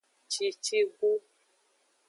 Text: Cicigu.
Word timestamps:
Cicigu. 0.33 1.11